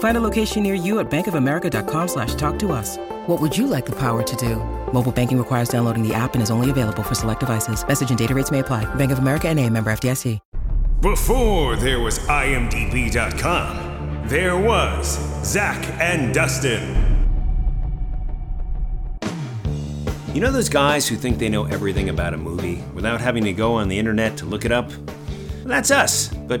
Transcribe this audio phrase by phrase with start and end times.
[0.00, 2.96] Find a location near you at bankofamerica.com slash talk to us.
[3.26, 4.56] What would you like the power to do?
[4.92, 7.86] Mobile banking requires downloading the app and is only available for select devices.
[7.86, 8.92] Message and data rates may apply.
[8.96, 10.38] Bank of America and a member FDIC.
[11.02, 13.78] Before there was IMDb.com,
[14.28, 17.28] there was Zach and Dustin.
[20.34, 23.52] You know those guys who think they know everything about a movie without having to
[23.52, 24.90] go on the internet to look it up?
[24.90, 26.60] Well, that's us, but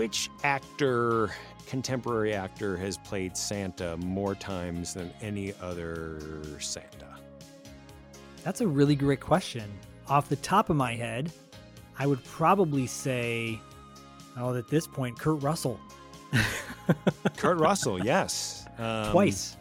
[0.00, 1.28] Which actor,
[1.66, 7.18] contemporary actor, has played Santa more times than any other Santa?
[8.42, 9.70] That's a really great question.
[10.08, 11.30] Off the top of my head,
[11.98, 13.60] I would probably say,
[14.38, 15.78] oh, at this point, Kurt Russell.
[17.36, 18.64] Kurt Russell, yes.
[18.78, 19.58] Um, Twice.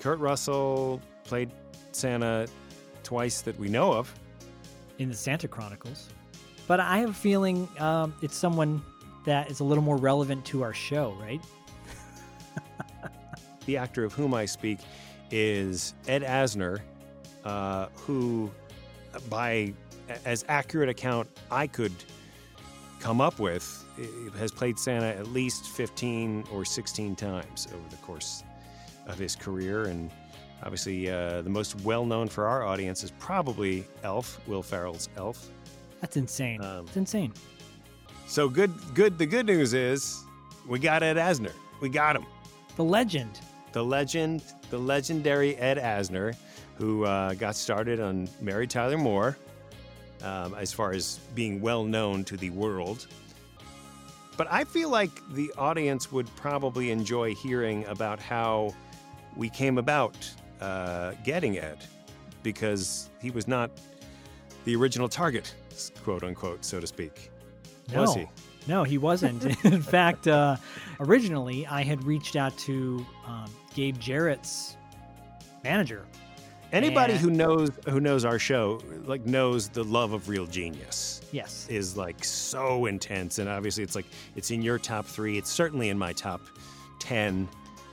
[0.00, 1.52] Kurt Russell played
[1.92, 2.48] Santa
[3.04, 4.12] twice that we know of.
[4.98, 6.08] in the Santa Chronicles.
[6.72, 8.82] But I have a feeling um, it's someone
[9.26, 11.42] that is a little more relevant to our show, right?
[13.66, 14.78] The actor of whom I speak
[15.30, 16.80] is Ed Asner,
[17.44, 18.50] uh, who,
[19.28, 19.74] by
[20.24, 21.92] as accurate account I could
[23.00, 23.84] come up with,
[24.38, 28.44] has played Santa at least 15 or 16 times over the course
[29.06, 29.84] of his career.
[29.84, 30.10] And
[30.62, 35.50] obviously, uh, the most well known for our audience is probably Elf, Will Ferrell's Elf.
[36.02, 36.62] That's insane.
[36.62, 37.32] Um, it's insane.
[38.26, 39.16] So good, good.
[39.16, 40.22] The good news is
[40.68, 41.52] we got Ed Asner.
[41.80, 42.26] We got him.
[42.76, 43.40] The legend.
[43.72, 46.34] the legend, the legendary Ed Asner,
[46.76, 49.36] who uh, got started on Mary Tyler Moore,
[50.22, 53.06] um, as far as being well known to the world.
[54.36, 58.74] But I feel like the audience would probably enjoy hearing about how
[59.36, 60.16] we came about
[60.60, 61.78] uh, getting Ed,
[62.42, 63.70] because he was not
[64.64, 65.54] the original target,
[66.04, 67.30] quote unquote, so to speak.
[67.92, 68.26] No, Was he?
[68.68, 69.44] no, he wasn't.
[69.64, 70.56] In fact, uh,
[71.00, 74.76] originally I had reached out to um, Gabe Jarrett's
[75.64, 76.04] manager.
[76.72, 81.20] Anybody And- who knows who knows our show like knows the love of real genius.
[81.32, 81.66] Yes.
[81.70, 84.04] is like so intense and obviously it's like
[84.36, 86.42] it's in your top three it's certainly in my top
[86.98, 87.48] 10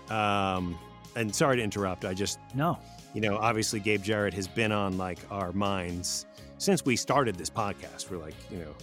[0.10, 0.78] um
[1.16, 2.78] and sorry to interrupt i just No.
[3.14, 6.26] you know obviously gabe jarrett has been on like our minds
[6.60, 8.76] since we started this podcast we're like you know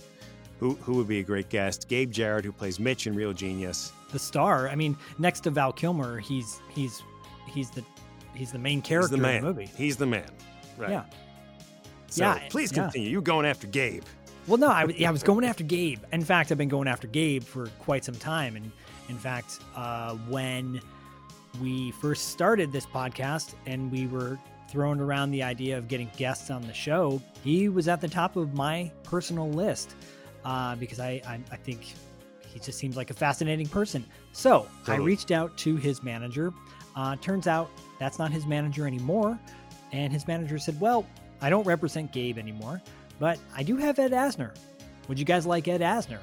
[0.59, 3.92] who, who would be a great guest gabe jarrett who plays mitch in real genius
[4.12, 4.69] The star.
[4.69, 7.03] I mean, next to Val Kilmer, he's he's
[7.47, 7.84] he's the
[8.34, 9.70] he's the main character the man in the movie.
[9.76, 10.28] he's the man
[10.78, 11.04] right Yeah.
[12.09, 12.82] so Yeah, please yeah.
[12.84, 14.04] continue you going after gabe
[14.47, 15.98] Well, no, I, yeah, I was going after Gabe.
[16.12, 18.54] In fact, I've been going after Gabe for quite some time.
[18.54, 18.70] And
[19.09, 20.81] in fact, uh, when
[21.60, 26.51] we first started this podcast and we were throwing around the idea of getting guests
[26.51, 29.95] on the show, he was at the top of my personal list
[30.45, 31.95] uh, because I, I, I think
[32.47, 34.04] he just seems like a fascinating person.
[34.33, 36.53] So I reached out to his manager.
[36.95, 39.39] Uh, turns out that's not his manager anymore.
[39.92, 41.07] And his manager said, Well,
[41.41, 42.80] I don't represent Gabe anymore,
[43.19, 44.57] but I do have Ed Asner.
[45.09, 46.21] Would you guys like Ed Asner?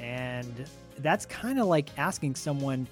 [0.00, 0.66] And
[0.98, 2.88] that's kind of like asking someone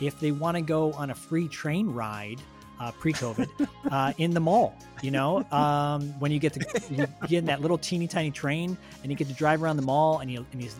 [0.00, 2.40] if they want to go on a free train ride
[2.80, 4.74] uh, pre-COVID uh, in the mall.
[5.02, 8.76] You know, um, when you get to you get in that little teeny tiny train
[9.02, 10.70] and you get to drive around the mall and you and you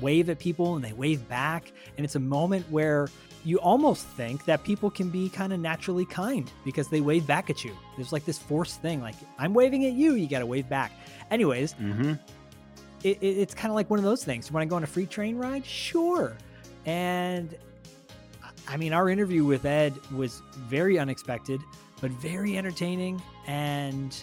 [0.00, 3.08] wave at people and they wave back, and it's a moment where
[3.44, 7.48] you almost think that people can be kind of naturally kind because they wave back
[7.48, 7.72] at you.
[7.96, 10.90] There's like this forced thing, like I'm waving at you, you got to wave back.
[11.30, 12.14] Anyways, Mm-hmm.
[13.04, 14.50] it, it, it's kind of like one of those things.
[14.50, 15.64] When I go on a free train ride?
[15.64, 16.36] Sure.
[16.84, 17.56] And
[18.68, 21.60] I mean, our interview with Ed was very unexpected,
[22.00, 24.16] but very entertaining and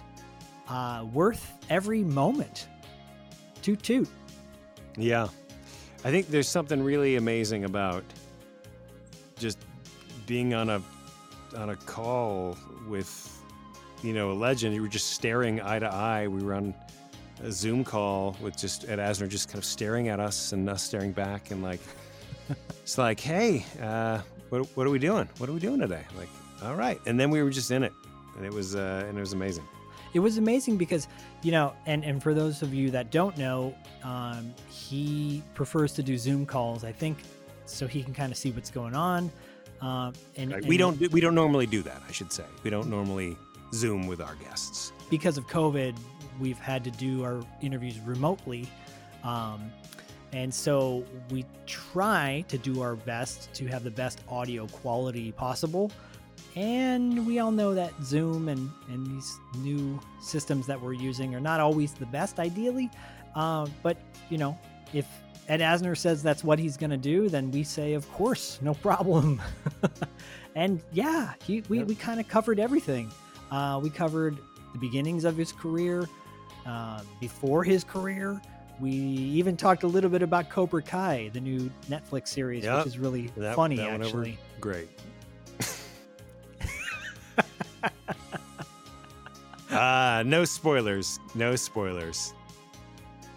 [0.69, 2.67] uh, worth every moment.
[3.61, 4.09] Toot toot.
[4.97, 5.27] Yeah.
[6.03, 8.03] I think there's something really amazing about
[9.37, 9.57] just
[10.25, 10.81] being on a
[11.57, 12.57] on a call
[12.87, 13.41] with
[14.01, 14.75] you know a legend.
[14.75, 16.27] You were just staring eye to eye.
[16.27, 16.73] We were on
[17.41, 20.83] a Zoom call with just Ed Asner just kind of staring at us and us
[20.83, 21.79] staring back and like
[22.81, 24.21] it's like, hey, uh,
[24.53, 25.27] what, what are we doing?
[25.39, 26.05] What are we doing today?
[26.15, 26.29] Like,
[26.63, 27.00] all right.
[27.07, 27.94] And then we were just in it,
[28.38, 29.65] and it was uh, and it was amazing.
[30.13, 31.07] It was amazing because,
[31.41, 33.73] you know, and, and for those of you that don't know,
[34.03, 37.17] um, he prefers to do Zoom calls, I think,
[37.65, 39.31] so he can kind of see what's going on.
[39.81, 42.01] Um, and, Like, and we don't we don't normally do that.
[42.07, 43.35] I should say we don't normally
[43.73, 44.94] Zoom with our guests.
[45.09, 45.95] because of COVID,
[46.39, 48.69] we've had to do our interviews remotely.
[49.23, 49.71] Um,
[50.33, 55.91] and so we try to do our best to have the best audio quality possible.
[56.56, 61.39] And we all know that Zoom and, and these new systems that we're using are
[61.39, 62.89] not always the best, ideally.
[63.35, 63.97] Uh, but,
[64.30, 64.57] you know,
[64.94, 65.06] if
[65.47, 68.74] Ed Asner says that's what he's going to do, then we say, of course, no
[68.75, 69.41] problem.
[70.56, 71.88] and yeah, he, we, Yep.
[71.88, 73.12] we kind of covered everything.
[73.51, 74.38] Uh, we covered
[74.74, 76.07] the beginnings of his career,
[76.65, 78.41] uh, before his career.
[78.79, 82.77] We even talked a little bit about Cobra Kai, the new Netflix series, Yep.
[82.79, 84.37] which is really That, funny, that actually.
[84.59, 84.89] Great.
[89.71, 91.19] Ah, no spoilers.
[91.33, 92.33] No spoilers.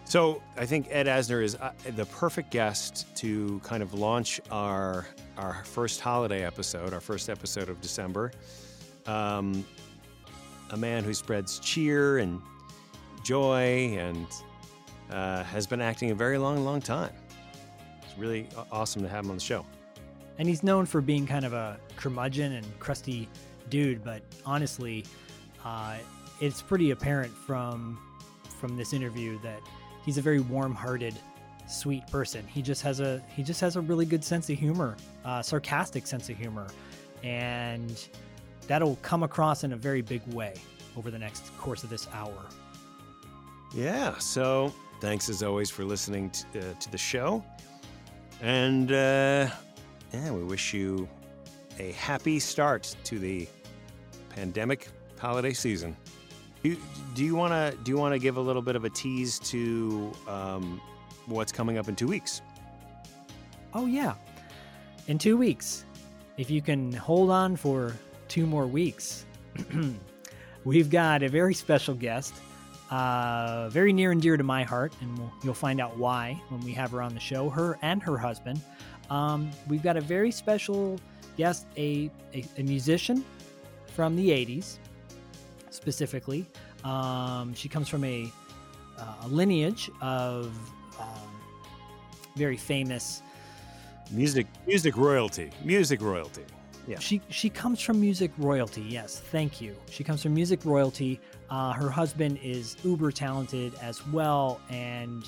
[0.04, 5.06] So I think Ed Asner is uh, the perfect guest to kind of launch our
[5.38, 8.32] our first holiday episode, our first episode of December.
[9.06, 9.64] Um,
[10.70, 12.40] a man who spreads cheer and
[13.24, 14.26] joy and
[15.10, 17.12] uh, has been acting a very long, long time.
[18.02, 19.64] It's really awesome to have him on the show.
[20.38, 23.28] And he's known for being kind of a curmudgeon and crusty
[23.70, 25.04] dude, but honestly,
[25.64, 25.96] uh,
[26.40, 27.98] it's pretty apparent from
[28.60, 29.60] from this interview that
[30.04, 31.14] he's a very warm-hearted,
[31.68, 32.46] sweet person.
[32.46, 36.06] He just has a he just has a really good sense of humor, uh, sarcastic
[36.06, 36.66] sense of humor,
[37.22, 38.08] and
[38.66, 40.54] that'll come across in a very big way
[40.96, 42.46] over the next course of this hour.
[43.74, 44.16] Yeah.
[44.18, 47.44] So thanks as always for listening t- uh, to the show.
[48.40, 49.48] And uh,
[50.12, 51.08] yeah, we wish you
[51.78, 53.48] a happy start to the
[54.30, 54.88] pandemic
[55.18, 55.96] holiday season.
[56.62, 56.76] Do,
[57.14, 59.38] do you want to do you want to give a little bit of a tease
[59.40, 60.80] to um,
[61.26, 62.42] what's coming up in two weeks?
[63.74, 64.14] Oh, yeah.
[65.06, 65.84] In two weeks,
[66.38, 67.94] if you can hold on for
[68.28, 69.26] two more weeks,
[70.64, 72.34] we've got a very special guest,
[72.90, 76.60] uh, very near and dear to my heart, and we'll, you'll find out why when
[76.60, 78.60] we have her on the show, her and her husband.
[79.10, 80.98] Um, we've got a very special
[81.36, 83.24] guest, a, a, a musician
[83.94, 84.78] from the 80s,
[85.70, 86.46] specifically.
[86.84, 88.30] Um, she comes from a,
[88.98, 90.46] uh, a lineage of
[91.00, 91.40] um,
[92.36, 93.22] very famous
[94.10, 96.44] Music, music royalty, music royalty.
[96.86, 97.00] Yeah.
[97.00, 98.82] She she comes from music royalty.
[98.82, 99.74] Yes, thank you.
[99.90, 101.20] She comes from music royalty.
[101.50, 105.24] Uh, her husband is uber talented as well, and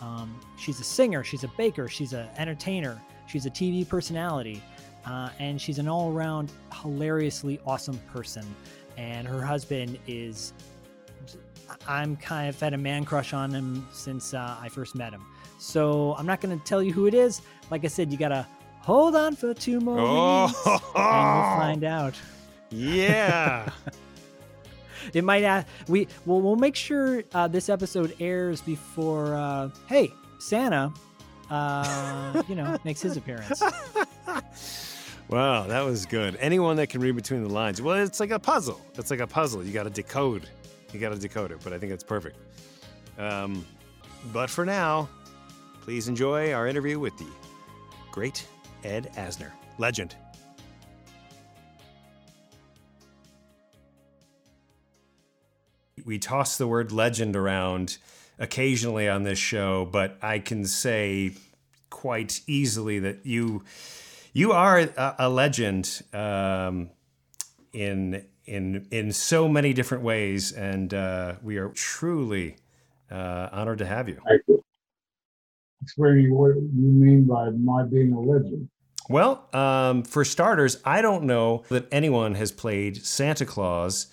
[0.00, 1.22] um, she's a singer.
[1.22, 1.88] She's a baker.
[1.88, 3.00] She's an entertainer.
[3.28, 4.62] She's a TV personality,
[5.06, 6.50] uh, and she's an all-around
[6.82, 8.44] hilariously awesome person.
[8.96, 10.52] And her husband is.
[11.86, 15.24] I'm kind of had a man crush on him since uh, I first met him.
[15.60, 17.42] So I'm not going to tell you who it is.
[17.70, 18.44] Like I said, you gotta
[18.80, 19.94] hold on for two more
[20.46, 22.14] weeks, and we'll find out.
[22.72, 23.68] Yeah.
[25.14, 29.34] It might ask, we well we'll make sure uh, this episode airs before.
[29.34, 30.92] Uh, hey, Santa,
[31.50, 33.62] uh, you know, makes his appearance.
[35.28, 36.34] Wow, that was good.
[36.40, 37.80] Anyone that can read between the lines.
[37.80, 38.80] Well, it's like a puzzle.
[38.96, 39.62] It's like a puzzle.
[39.62, 40.48] You got to decode.
[40.92, 42.36] You got to decode it, but I think it's perfect.
[43.16, 43.64] Um,
[44.32, 45.08] but for now,
[45.82, 47.28] please enjoy our interview with the
[48.10, 48.44] great
[48.82, 50.16] Ed Asner, legend.
[56.04, 57.98] We toss the word legend around
[58.38, 61.32] occasionally on this show, but I can say
[61.90, 63.62] quite easily that you
[64.32, 66.90] you are a, a legend um,
[67.72, 72.56] in in in so many different ways, and uh, we are truly
[73.10, 74.20] uh, honored to have you.
[75.82, 78.68] Explain what you mean by my being a legend.
[79.08, 84.06] Well, um, for starters, I don't know that anyone has played Santa Claus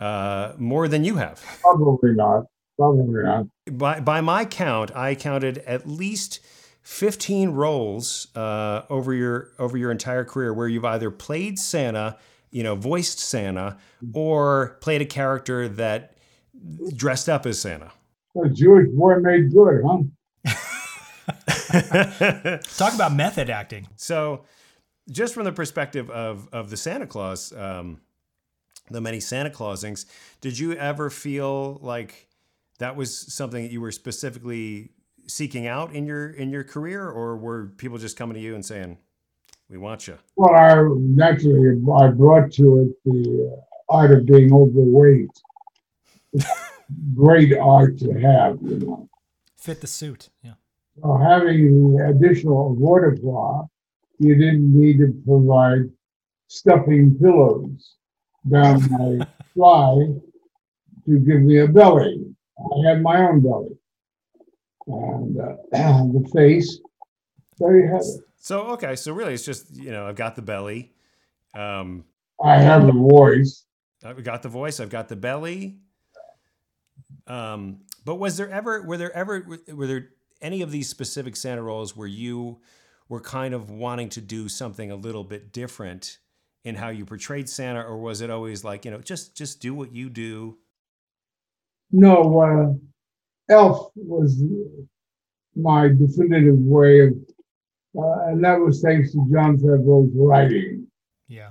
[0.00, 1.42] uh, more than you have.
[1.60, 2.44] Probably not.
[2.78, 3.46] Probably not.
[3.70, 6.40] By by my count, I counted at least
[6.82, 12.16] fifteen roles uh, over your over your entire career where you've either played Santa,
[12.50, 13.78] you know, voiced Santa,
[14.12, 16.16] or played a character that
[16.96, 17.92] dressed up as Santa.
[18.42, 19.98] A Jewish boy made good, huh?
[22.76, 23.88] Talk about method acting.
[23.96, 24.44] So,
[25.08, 28.00] just from the perspective of of the Santa Claus, um,
[28.90, 30.06] the many Santa Clausings,
[30.40, 32.28] did you ever feel like
[32.78, 34.90] that was something that you were specifically
[35.26, 38.64] seeking out in your in your career, or were people just coming to you and
[38.64, 38.98] saying,
[39.68, 40.18] "We want you"?
[40.36, 45.30] Well, I naturally I brought to it the uh, art of being overweight.
[47.14, 49.08] Great art to have, you know.
[49.56, 50.28] Fit the suit.
[50.42, 50.54] Yeah.
[51.00, 53.62] So having the additional vertebra,
[54.18, 55.90] you didn't need to provide
[56.48, 57.96] stuffing pillows
[58.50, 60.06] down my fly
[61.06, 62.24] to give me a belly.
[62.58, 63.76] I had my own belly.
[64.86, 66.78] And uh, the face,
[67.58, 68.20] there you have it.
[68.36, 70.92] So okay, so really, it's just you know I've got the belly,
[71.54, 72.04] um,
[72.42, 73.64] I have the voice.
[74.04, 75.78] I've got the voice, I've got the belly.
[77.26, 80.10] Um, but was there ever were there ever were there
[80.42, 82.60] any of these specific Santa roles where you
[83.08, 86.18] were kind of wanting to do something a little bit different
[86.64, 89.74] in how you portrayed Santa, or was it always like you know just just do
[89.74, 90.56] what you do?
[91.92, 94.42] No, uh, Elf was
[95.54, 97.12] my definitive way of,
[97.96, 100.86] uh, and that was thanks to Jon Favreau's writing.
[101.28, 101.50] Yeah.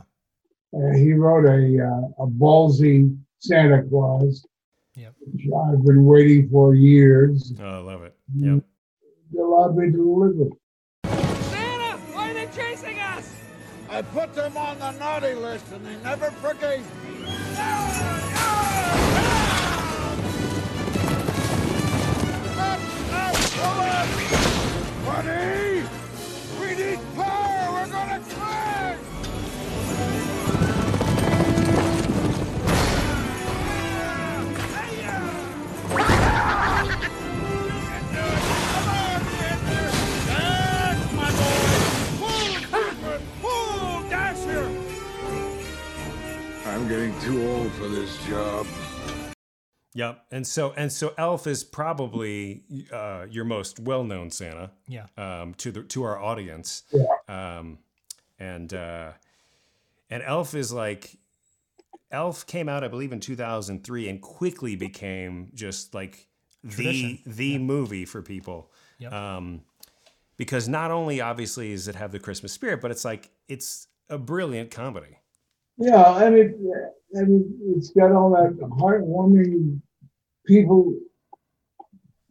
[0.75, 4.45] Uh, he wrote a uh, a ballsy Santa Claus,
[4.95, 5.13] Yep.
[5.31, 7.53] which I've been waiting for years.
[7.61, 8.15] Oh, I love it.
[8.35, 8.63] Yep.
[9.31, 10.49] They allowed me to deliver.
[13.93, 17.25] I put them on the naughty list and they never forgave me.
[25.05, 25.83] Buddy!
[26.59, 27.71] We need power!
[27.71, 28.72] We're gonna crash!
[49.95, 50.25] Yep.
[50.31, 54.71] And so and so Elf is probably uh, your most well-known Santa.
[54.87, 55.05] Yeah.
[55.17, 56.83] Um, to the to our audience.
[57.27, 57.79] Um,
[58.39, 59.11] and uh,
[60.09, 61.17] and Elf is like
[62.11, 66.27] Elf came out, I believe, in 2003, and quickly became just like
[66.67, 67.19] Tradition.
[67.25, 68.71] the the movie for people.
[68.99, 69.13] Yep.
[69.13, 69.61] Um,
[70.37, 74.17] because not only obviously does it have the Christmas spirit, but it's like it's a
[74.17, 75.19] brilliant comedy.
[75.77, 76.55] Yeah, and it
[77.13, 77.45] and
[77.75, 79.81] it's got all that heartwarming
[80.45, 80.93] people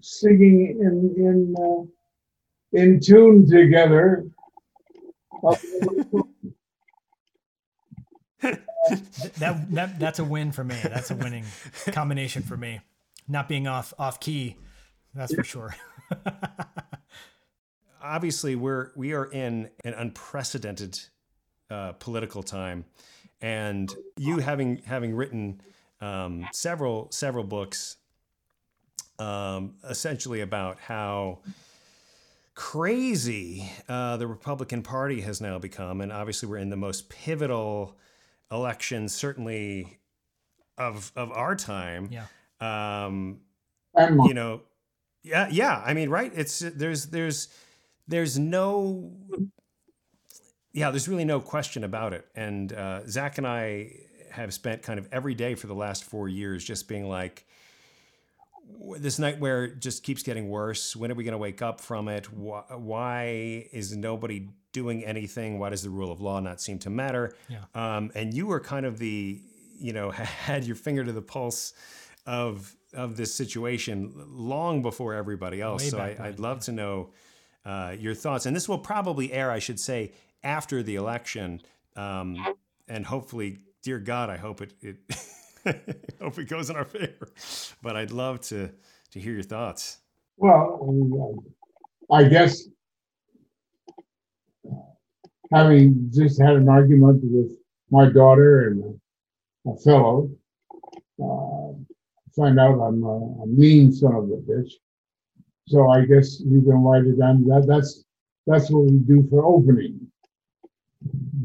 [0.01, 4.27] singing in in uh, in tune together.
[9.39, 10.75] That that that's a win for me.
[10.83, 11.45] That's a winning
[11.93, 12.81] combination for me.
[13.29, 14.57] Not being off off key,
[15.15, 15.77] that's for sure.
[18.03, 20.99] obviously we're we are in an unprecedented
[21.71, 22.85] uh, political time,
[23.41, 25.61] and you having having written
[26.01, 27.97] um, several several books,
[29.19, 31.41] um, essentially about how
[32.55, 37.97] crazy uh, the Republican Party has now become, and obviously we're in the most pivotal
[38.51, 39.99] election, certainly
[40.79, 42.11] of of our time.
[42.11, 42.27] Yeah.
[42.61, 43.41] Um,
[43.95, 44.63] And you know
[45.23, 47.49] yeah yeah i mean right it's there's there's
[48.09, 49.13] there's no
[50.73, 53.93] yeah there's really no question about it and uh, zach and i
[54.31, 57.52] have spent kind of every day for the last four years just being like w-
[58.99, 62.33] this nightmare just keeps getting worse when are we going to wake up from it?
[62.33, 65.59] Why, why is nobody doing anything?
[65.59, 67.35] Why does the rule of law not seem to matter?
[67.49, 67.59] Yeah.
[67.75, 69.41] um, and you were kind of the
[69.79, 71.73] you know had your finger to the pulse
[72.27, 75.85] of of this situation long before everybody else.
[75.85, 77.11] Way so I, i'd love to know
[77.65, 78.47] uh, your thoughts.
[78.47, 80.13] And this will probably air i should say
[80.45, 81.63] after the election.
[81.95, 82.37] Um,
[82.89, 84.97] and hopefully dear god i hope it, it
[86.21, 87.29] hope it goes in our favor
[87.83, 88.71] but i'd love to
[89.11, 89.99] to hear your thoughts
[91.11, 91.45] Well,
[92.11, 92.67] I guess
[94.69, 94.75] uh,
[95.53, 97.57] having just had an argument with
[97.91, 98.99] my daughter and
[99.67, 100.31] a fellow,
[101.23, 101.73] uh,
[102.35, 104.73] find out I'm a, a mean son of a bitch.
[105.69, 107.45] So I guess you can write it down.
[107.47, 108.05] That that's
[108.47, 110.01] that's what we do for opening.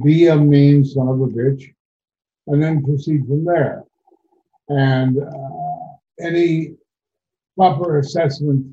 [0.03, 1.63] be a mean son of a bitch,
[2.47, 3.83] and then proceed from there.
[4.69, 6.75] And uh, any
[7.55, 8.65] proper assessment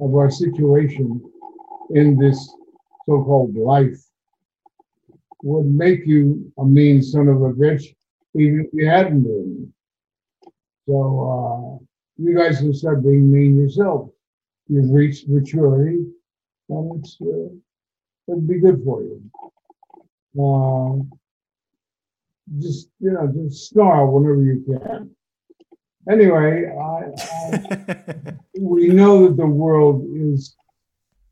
[0.00, 1.22] of our situation
[1.90, 2.38] in this
[3.06, 3.98] so-called life
[5.42, 7.94] would make you a mean son of a bitch,
[8.34, 9.72] even if you hadn't been.
[10.86, 11.84] So uh,
[12.16, 14.10] you guys can start being mean yourself.
[14.68, 16.06] You've reached maturity,
[16.68, 17.48] and it's uh,
[18.28, 19.22] it'd be good for you.
[20.38, 21.16] Uh,
[22.58, 25.15] just you know, just snarl whenever you can.
[26.10, 27.10] Anyway, I,
[27.56, 30.56] I, we know that the world is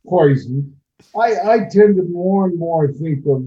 [0.07, 0.75] poisoned.
[1.17, 3.45] I, I tend to more and more think of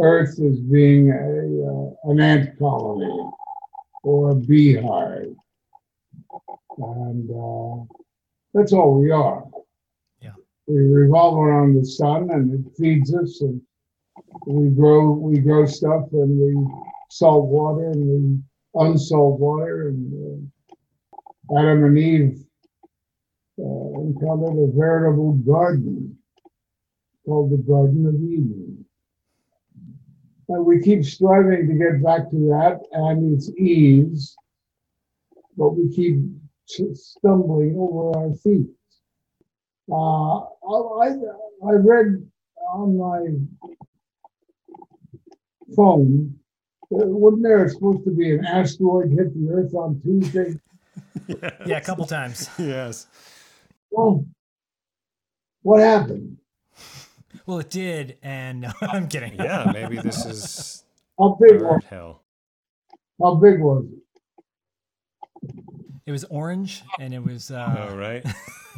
[0.00, 3.30] Earth as being a, uh, an ant colony
[4.04, 5.34] or a beehive.
[6.78, 7.84] And uh,
[8.54, 9.44] that's all we are.
[10.20, 10.34] Yeah.
[10.66, 13.60] We revolve around the sun and it feeds us and
[14.46, 16.54] we grow we grow stuff and we
[17.10, 18.40] salt water and we
[18.80, 20.48] unsalt water and
[21.52, 22.44] uh, Adam and Eve
[23.58, 26.16] uh, encountered a veritable garden
[27.24, 28.84] called the Garden of Eden.
[30.48, 34.34] And we keep striving to get back to that and its ease,
[35.56, 36.20] but we keep
[36.94, 38.66] stumbling over our feet.
[39.90, 41.08] Uh, I,
[41.66, 42.26] I read
[42.72, 43.26] on my
[45.74, 46.38] phone,
[46.90, 50.58] wasn't there supposed to be an asteroid hit the Earth on Tuesday?
[51.66, 52.48] Yeah, a couple times.
[52.58, 53.06] yes.
[53.90, 54.24] Well,
[55.62, 56.38] what happened?
[57.46, 59.34] Well, it did, and no, I'm kidding.
[59.34, 60.84] Yeah, maybe this is
[61.18, 62.22] How big was hell.
[63.20, 65.54] How big was it?
[66.06, 67.50] It was orange, and it was.
[67.50, 68.24] Uh, Oh, right?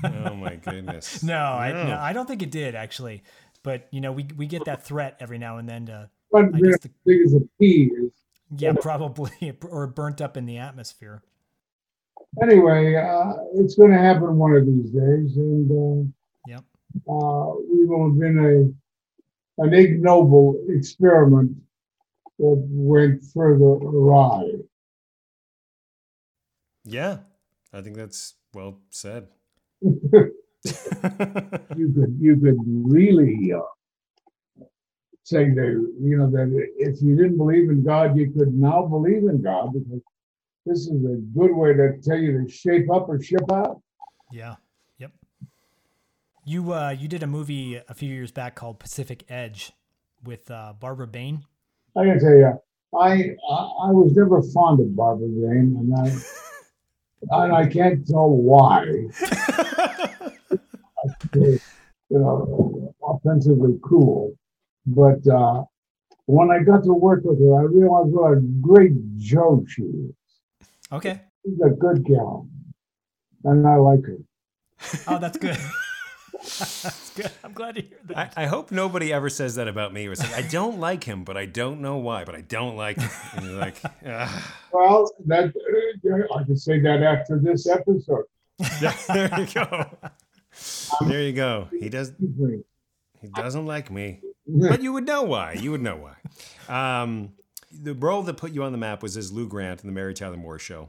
[0.02, 1.23] Oh, my goodness.
[1.23, 1.87] no, I No.
[1.88, 3.23] no, I don't think it did actually.
[3.62, 6.59] But you know, we we get that threat every now and then to But I
[6.59, 8.13] as guess the, big as a pea is.
[8.57, 11.23] yeah, probably or burnt up in the atmosphere.
[12.43, 16.12] Anyway, uh, it's going to happen one of these days, and
[16.47, 16.64] Yep.
[17.09, 21.55] uh, uh, we will have been a an ignoble experiment
[22.38, 24.51] that went further awry.
[26.85, 27.19] Yeah,
[27.73, 29.29] I think that's well said.
[29.83, 30.33] you
[31.95, 33.61] could you could really uh,
[35.24, 39.24] say that you know that if you didn't believe in God, you could now believe
[39.24, 40.00] in God because
[40.66, 43.80] this is a good way to tell you to shape up or ship out.
[44.30, 44.56] Yeah.
[44.98, 45.12] Yep.
[46.44, 49.72] You uh you did a movie a few years back called Pacific Edge
[50.24, 51.44] with uh, Barbara Bain.
[51.96, 52.61] I gotta tell you,
[52.98, 56.12] I I, I was never fond of Barbara Bain, and I
[57.44, 58.85] and I can't tell why.
[61.35, 61.61] you
[62.11, 64.35] know, offensively cool,
[64.87, 65.64] but uh,
[66.27, 70.14] when I got to work with her, I realized what a great joke she is.
[70.93, 71.21] Okay.
[71.45, 72.49] She's a good gal,
[73.45, 74.19] and I like her.
[75.07, 75.59] Oh, that's good.
[76.33, 77.31] that's good.
[77.45, 78.35] I'm glad to hear that.
[78.37, 80.07] I, I hope nobody ever says that about me.
[80.07, 82.25] Or like, I don't like him, but I don't know why.
[82.25, 83.11] But I don't like him.
[83.35, 84.57] And you're like, ah.
[84.73, 88.25] Well, that uh, I can say that after this episode.
[89.09, 89.90] there you go.
[91.07, 91.69] There you go.
[91.79, 92.12] He does.
[93.21, 94.21] He doesn't like me,
[94.55, 95.53] but you would know why.
[95.55, 96.99] You would know why.
[97.01, 97.33] Um,
[97.73, 100.15] the role that put you on the map was as Lou Grant in the Mary
[100.15, 100.89] Tyler Moore Show,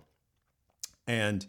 [1.08, 1.45] and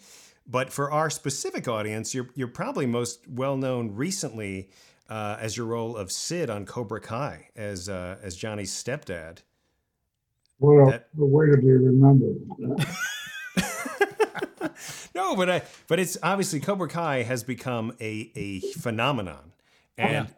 [0.47, 4.71] but for our specific audience, you're you're probably most well known recently
[5.09, 9.39] uh, as your role of Sid on Cobra Kai as uh, as Johnny's stepdad.
[10.63, 12.41] A, That- a way to be remembered.
[15.15, 19.53] No, but I but it's obviously Cobra Kai has become a a phenomenon,
[19.99, 20.29] and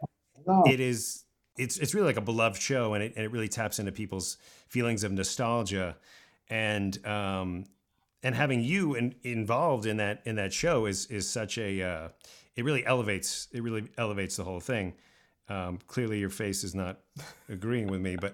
[0.45, 0.63] No.
[0.67, 1.23] it is
[1.57, 4.37] it's it's really like a beloved show, and it and it really taps into people's
[4.67, 5.95] feelings of nostalgia,
[6.49, 7.65] and um
[8.23, 12.07] and having you in, involved in that in that show is is such a uh,
[12.55, 14.93] it really elevates it really elevates the whole thing.
[15.47, 16.99] Um, clearly, your face is not
[17.49, 18.33] agreeing with me, but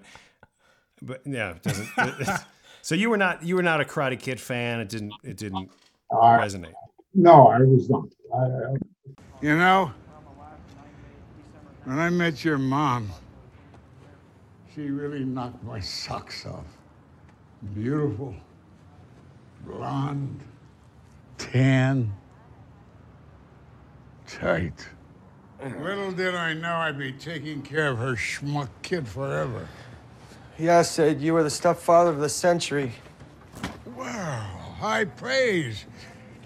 [1.02, 1.88] but yeah, it doesn't.
[2.82, 4.80] so you were not you were not a Karate Kid fan.
[4.80, 5.70] It didn't it didn't
[6.10, 6.72] I- resonate.
[7.14, 8.04] no, I was not.
[8.34, 8.76] I,
[9.42, 9.92] You know,
[11.84, 13.10] when I met your mom,
[14.74, 16.64] she really knocked my socks off.
[17.74, 18.34] Beautiful,
[19.66, 20.40] blonde,
[21.38, 22.12] tan,
[24.26, 24.88] tight.
[25.80, 29.68] Little did I know I'd be taking care of her schmuck kid forever.
[30.58, 32.92] Yeah, Sid, you were the stepfather of the century.
[33.96, 35.84] Wow, high praise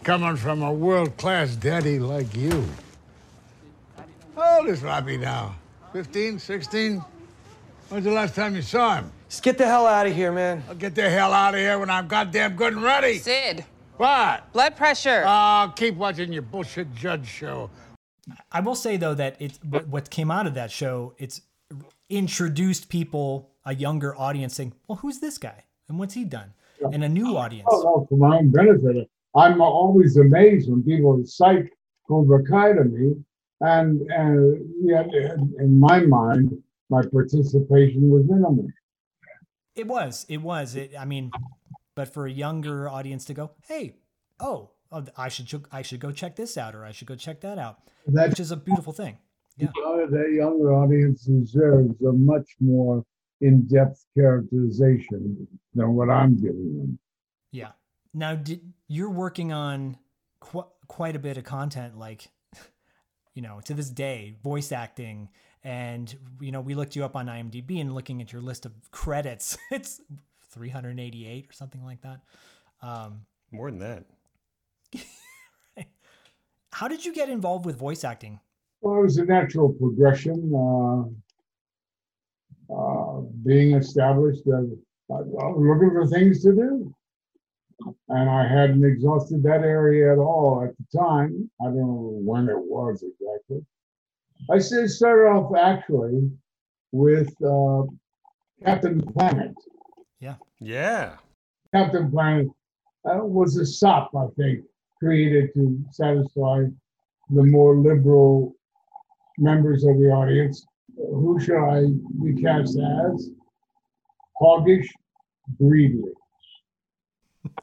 [0.05, 2.67] coming from a world class daddy like you.
[4.37, 5.57] How old is Robbie now?
[5.93, 7.03] 15, 16?
[7.89, 9.11] When's the last time you saw him?
[9.29, 10.63] Just get the hell out of here, man.
[10.69, 13.19] I'll get the hell out of here when I'm goddamn good and ready.
[13.19, 13.65] Sid,
[13.97, 14.53] What?
[14.53, 15.25] blood pressure.
[15.27, 17.71] Oh, keep watching your bullshit judge show.
[18.53, 21.15] I will say though that it's what, what came out of that show.
[21.19, 21.41] It's
[22.11, 26.53] introduced people, a younger audience, saying, "Well, who's this guy and what's he done?"
[26.93, 27.69] And a new audience.
[27.71, 29.09] Oh, no, for my own benefit.
[29.35, 31.71] I'm always amazed when people cite
[32.09, 33.15] Cobra Kai to me,
[33.61, 35.07] and and yet
[35.59, 36.51] in my mind,
[36.91, 38.67] my participation was minimal.
[39.75, 40.25] It was.
[40.29, 40.75] It was.
[40.75, 41.31] It, I mean,
[41.95, 43.97] but for a younger audience to go, "Hey,
[44.41, 47.41] oh, oh, I should I should go check this out, or I should go check
[47.43, 49.19] that out," That- which is a beautiful thing.
[49.59, 49.69] Yeah.
[49.75, 53.03] That younger audience deserves a much more
[53.41, 56.99] in-depth characterization than what I'm giving them.
[57.53, 57.73] Yeah.
[58.13, 59.97] Now, did, you're working on
[60.41, 62.31] qu- quite a bit of content, like,
[63.37, 65.29] you know, to this day, voice acting.
[65.63, 68.73] And, you know, we looked you up on IMDb and looking at your list of
[68.91, 70.01] credits, it's
[70.51, 72.21] 388 or something like that.
[72.83, 74.07] Um, More than that.
[76.73, 78.41] how did you get involved with voice acting?
[78.81, 80.53] Well, it was a natural progression.
[80.55, 81.03] Uh,
[82.75, 84.63] uh, being established, uh,
[85.13, 86.95] I I was looking for things to do.
[88.09, 91.51] And I hadn't exhausted that area at all at the time.
[91.61, 93.65] I don't know when it was exactly.
[94.51, 96.31] I said started off actually
[96.93, 97.83] with uh,
[98.65, 99.55] Captain Planet.
[100.21, 100.37] Yeah.
[100.61, 101.17] Yeah.
[101.75, 102.49] Captain Planet
[103.05, 104.65] uh, was a sop, I think,
[104.99, 106.65] created to satisfy
[107.31, 108.55] the more liberal
[109.39, 110.65] members of the audience.
[110.97, 111.87] Who should I
[112.23, 113.31] be cast as?
[114.41, 114.89] Hoggish,
[115.61, 116.13] Greedly.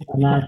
[0.09, 0.39] And I,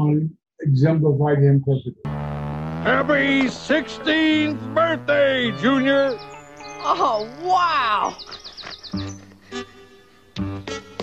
[0.00, 0.28] I
[0.60, 2.02] exemplified him perfectly.
[2.04, 6.18] Happy 16th birthday, Junior!
[6.84, 8.16] oh, wow.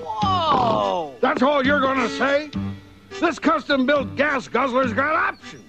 [0.02, 1.16] Whoa.
[1.22, 2.52] That's all you're gonna say?
[3.20, 5.64] This custom-built gas guzzler's got options.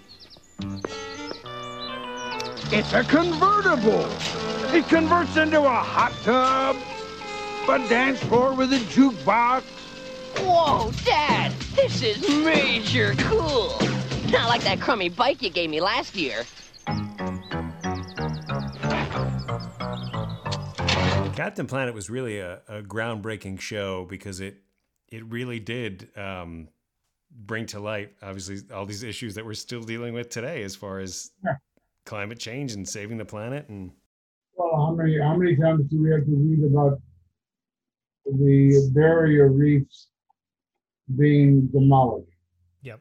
[2.72, 4.06] It's a convertible.
[4.72, 6.76] It converts into a hot tub,
[7.68, 9.64] a dance floor with a jukebox.
[10.42, 11.52] Whoa, Dad!
[11.74, 13.76] This is major cool!
[14.30, 16.44] Not like that crummy bike you gave me last year.
[21.34, 24.56] Captain Planet was really a, a groundbreaking show because it
[25.08, 26.68] it really did um,
[27.30, 31.00] bring to light, obviously, all these issues that we're still dealing with today, as far
[31.00, 31.54] as Yeah.
[32.06, 33.68] climate change and saving the planet.
[33.68, 33.92] And
[34.54, 37.00] Well, how many how many times do we have to read about
[38.26, 40.08] the barrier reefs
[41.16, 42.28] being demolished?
[42.82, 43.00] Yep.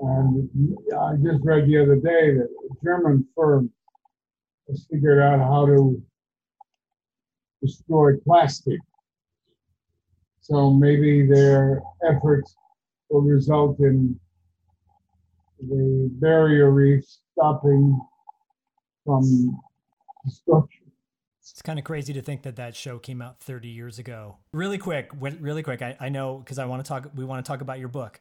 [0.00, 3.70] And I just read the other day that a German firm
[4.68, 6.02] has figured out how to
[7.62, 8.78] destroy plastic.
[10.40, 12.54] So maybe their efforts
[13.10, 14.18] will result in
[15.60, 17.98] the barrier reef stopping
[19.04, 19.58] from
[20.24, 20.85] destruction.
[21.52, 24.36] It's kind of crazy to think that that show came out 30 years ago.
[24.52, 25.82] Really quick, really quick.
[25.82, 27.10] I, I know because I want to talk.
[27.14, 28.20] We want to talk about your book.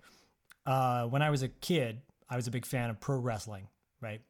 [0.66, 3.68] Uh, when I was a kid, I was a big fan of pro wrestling,
[4.02, 4.22] right?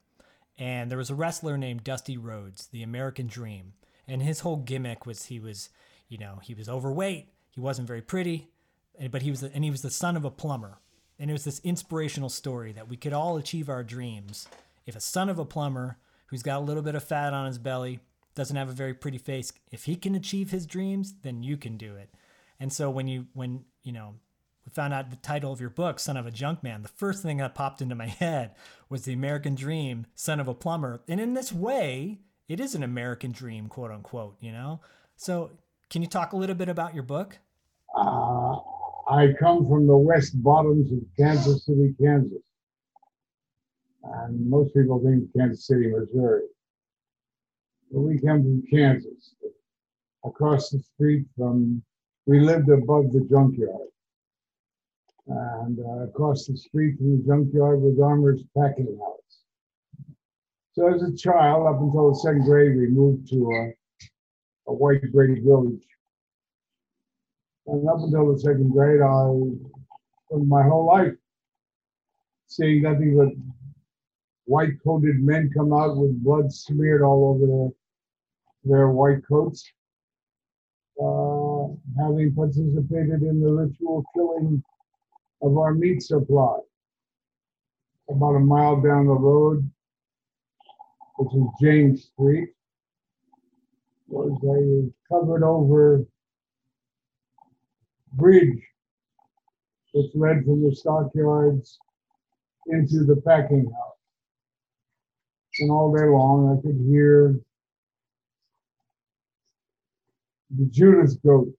[0.58, 3.74] And there was a wrestler named Dusty Rhodes, the American Dream,
[4.08, 5.70] and his whole gimmick was he was,
[6.08, 8.50] you know, he was overweight, he wasn't very pretty,
[9.12, 10.78] but he was, the, and he was the son of a plumber,
[11.20, 14.48] and it was this inspirational story that we could all achieve our dreams
[14.86, 17.58] if a son of a plumber who's got a little bit of fat on his
[17.58, 18.00] belly
[18.36, 19.52] doesn't have a very pretty face.
[19.72, 22.14] If he can achieve his dreams then you can do it.
[22.60, 24.16] And so when you when you know
[24.66, 27.22] we found out the title of your book son of a junk man the first
[27.22, 28.56] thing that popped into my head
[28.90, 31.02] was the american dream son of a plumber.
[31.08, 34.82] And in this way it is an american dream quote unquote you know?
[35.18, 35.52] So
[35.90, 37.38] can you talk a little bit about your book?
[37.96, 38.58] Uh,
[39.08, 42.40] I come from the west bottoms of Kansas City, Kansas.
[44.04, 46.44] And most people think Kansas City, Missouri.
[47.98, 49.36] We come from Kansas.
[50.26, 51.82] Across the street from,
[52.26, 53.88] we lived above the junkyard.
[55.28, 60.16] And uh, across the street from the junkyard was Armour's Packing House.
[60.74, 65.02] So as a child, up until the second grade, we moved to a, a white
[65.14, 65.88] brick village.
[67.68, 69.32] And up until the second grade, I
[70.28, 71.14] spent my whole life
[72.48, 73.30] seeing nothing but
[74.44, 77.70] white coated men come out with blood smeared all over their,
[78.66, 79.64] their white coats,
[81.02, 81.68] uh,
[82.02, 84.64] having participated in the ritual killing
[85.42, 86.58] of our meat supply.
[88.10, 89.70] About a mile down the road,
[91.18, 92.50] which is James Street,
[94.08, 96.06] was a covered over
[98.14, 98.62] bridge
[99.94, 101.80] which led from the stockyards
[102.68, 103.98] into the packing house.
[105.60, 107.40] And all day long, I could hear
[110.50, 111.54] the Judas goat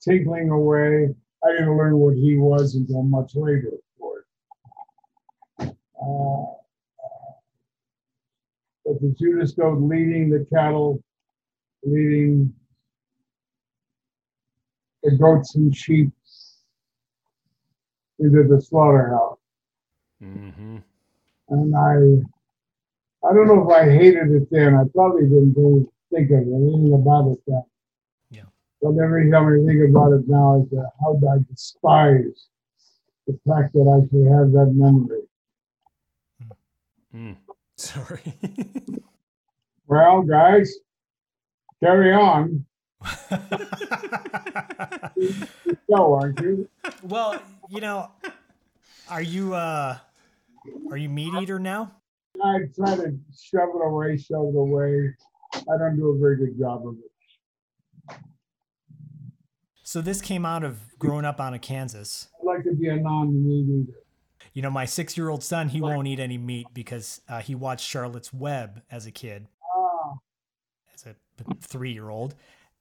[0.00, 1.14] tinkling away.
[1.44, 4.26] I didn't learn what he was until much later, of course.
[5.60, 6.54] Uh,
[8.84, 11.02] but the Judas goat leading the cattle,
[11.82, 12.52] leading
[15.02, 16.10] the goats and sheep
[18.18, 19.38] into the slaughterhouse.
[20.22, 20.78] Mm-hmm.
[21.50, 24.74] And I, I don't know if I hated it then.
[24.74, 27.64] I probably didn't think, think of anything about it then.
[28.30, 28.42] Yeah.
[28.80, 32.48] But every time I think about it now, it's uh, how I despise
[33.26, 35.22] the fact that I should have that memory.
[37.14, 37.36] Mm.
[37.76, 38.34] Sorry.
[39.86, 40.72] Well, guys,
[41.82, 42.64] carry on.
[45.90, 46.66] Go, aren't you?
[47.02, 48.10] well, you know,
[49.10, 49.98] are you uh
[50.90, 51.92] are you meat eater now?
[52.42, 55.14] I try to shove it away, shove it away.
[55.56, 57.10] I don't do a very good job of it.
[59.82, 62.28] So this came out of growing up on a Kansas.
[62.40, 63.98] I'd like to be a non-meat eater.
[64.52, 68.32] You know, my six-year-old son, he won't eat any meat because uh, he watched Charlotte's
[68.32, 70.14] Web as a kid, Ah,
[70.94, 71.16] as a
[71.60, 72.34] three-year-old,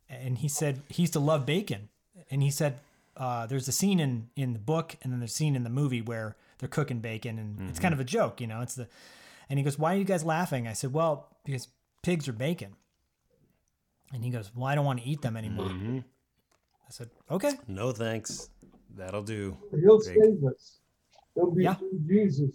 [0.09, 1.89] and he said he used to love bacon.
[2.29, 2.79] And he said
[3.17, 5.69] uh, there's a scene in in the book, and then there's a scene in the
[5.69, 8.62] movie where they're cooking bacon, and it's kind of a joke, you know.
[8.62, 8.88] It's the,
[9.49, 11.67] and he goes, "Why are you guys laughing?" I said, "Well, because
[12.03, 12.75] pigs are bacon."
[14.13, 15.99] And he goes, "Well, I don't want to eat them anymore." hmm
[16.87, 18.49] I said, "Okay." No thanks.
[18.95, 19.57] That'll do.
[19.81, 20.05] he'll Big.
[20.21, 20.79] save us.
[21.33, 21.75] He'll be Yeah.
[22.07, 22.51] Jesus.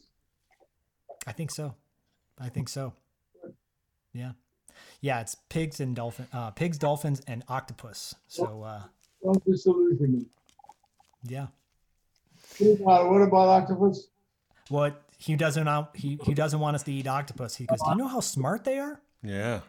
[1.26, 1.74] I think so.
[2.38, 2.92] I think so.
[4.12, 4.32] Yeah.
[5.00, 8.14] Yeah, it's pigs and dolphin uh pigs, dolphins and octopus.
[8.28, 8.82] So uh
[9.24, 10.26] Don't disillusion me.
[11.24, 11.48] yeah.
[12.58, 14.08] What about, octopus?
[14.68, 17.56] What he doesn't he, he doesn't want us to eat octopus.
[17.56, 19.00] He goes, Do you know how smart they are?
[19.22, 19.60] Yeah.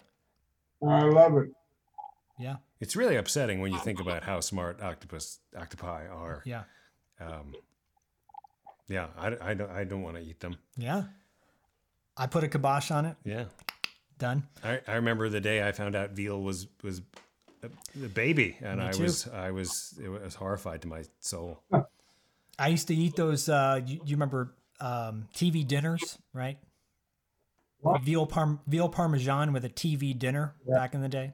[0.87, 1.49] I love it.
[2.37, 2.57] Yeah.
[2.79, 6.41] It's really upsetting when you think about how smart octopus octopi are.
[6.45, 6.63] Yeah.
[7.19, 7.53] Um,
[8.87, 10.57] yeah, I, I don't I don't want to eat them.
[10.77, 11.03] Yeah.
[12.15, 13.17] I put a kibosh on it.
[13.25, 13.45] Yeah.
[14.17, 14.43] Done.
[14.63, 17.01] I, I remember the day I found out veal was was
[17.63, 17.67] a,
[18.03, 21.61] a baby, and Me I was I was it was horrified to my soul.
[22.59, 26.57] I used to eat those uh you, you remember um TV dinners, right?
[28.03, 31.33] Veal parm veal parmesan with a TV dinner back in the day.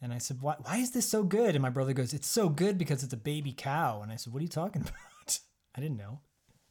[0.00, 1.54] And I said, why, why is this so good?
[1.54, 4.00] And my brother goes, It's so good because it's a baby cow.
[4.02, 4.82] And I said, What are you talking
[5.26, 5.38] about?
[5.74, 6.20] I didn't know.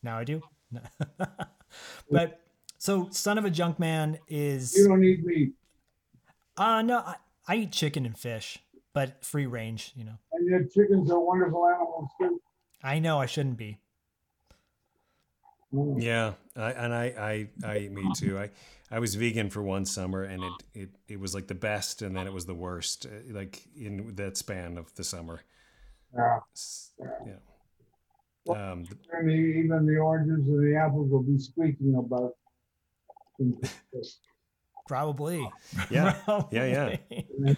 [0.03, 0.41] Now I do.
[2.11, 2.39] but
[2.77, 5.53] so Son of a Junk Man is You don't eat meat.
[6.57, 7.15] uh no, I,
[7.47, 8.59] I eat chicken and fish,
[8.93, 10.17] but free range, you know.
[10.31, 12.39] And yet chickens are wonderful animals too.
[12.83, 13.77] I know I shouldn't be.
[15.73, 16.01] Mm.
[16.01, 17.05] Yeah, I, and I,
[17.63, 18.38] I I eat meat too.
[18.38, 18.49] I
[18.91, 22.15] I was vegan for one summer, and it it, it was like the best, and
[22.15, 25.41] then it was the worst, uh, like in that span of the summer.
[26.15, 26.39] Yeah.
[26.53, 26.91] S-
[27.25, 27.33] Yeah.
[28.49, 32.36] Um, the, even the oranges and the apples will be squeaking about.
[34.88, 35.49] Probably.
[35.89, 36.15] Yeah.
[36.51, 36.97] Yeah,
[37.39, 37.53] yeah.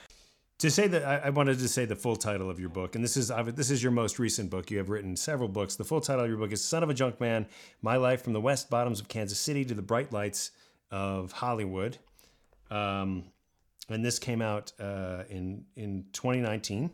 [0.65, 3.03] To say that I, I wanted to say the full title of your book, and
[3.03, 4.71] this is this is your most recent book.
[4.71, 5.75] You have written several books.
[5.75, 7.45] The full title of your book is "Son of a Junk Man:
[7.83, 10.49] My Life from the West Bottoms of Kansas City to the Bright Lights
[10.89, 11.99] of Hollywood,"
[12.71, 13.25] um,
[13.89, 16.89] and this came out uh, in in 2019.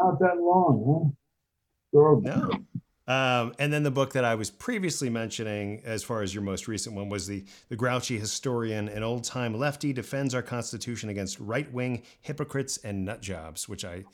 [0.00, 1.96] Not that long, huh?
[1.96, 2.20] Sure.
[2.20, 2.50] No.
[3.06, 6.66] Um, and then the book that I was previously mentioning, as far as your most
[6.68, 11.38] recent one, was the the grouchy historian, an old time lefty, defends our Constitution against
[11.38, 14.04] right wing hypocrites and nut jobs, which I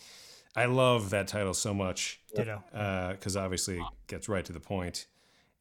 [0.57, 2.62] I love that title so much Ditto.
[3.12, 5.07] because obviously it gets right to the point,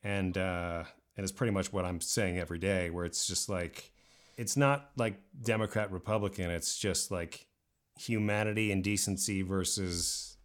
[0.04, 0.84] and uh,
[1.16, 3.92] and it's pretty much what I'm saying every day, where it's just like
[4.38, 7.46] it's not like Democrat Republican, it's just like
[8.00, 10.38] humanity and decency versus